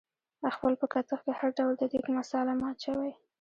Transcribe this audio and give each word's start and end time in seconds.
خپل 0.55 0.73
په 0.81 0.85
کتغ 0.93 1.19
کې 1.25 1.33
هر 1.39 1.49
ډول 1.57 1.73
د 1.77 1.83
دیګ 1.91 2.05
مثاله 2.17 2.51
مه 2.59 2.67
اچوئ 2.71 3.11